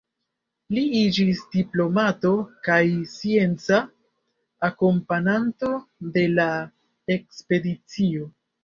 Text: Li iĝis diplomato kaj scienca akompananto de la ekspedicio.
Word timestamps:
Li 0.75 0.83
iĝis 0.99 1.43
diplomato 1.55 2.31
kaj 2.69 2.79
scienca 3.13 3.83
akompananto 4.71 5.73
de 6.19 6.27
la 6.35 6.53
ekspedicio. 7.21 8.31